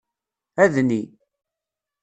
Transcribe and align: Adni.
Adni. 0.63 1.01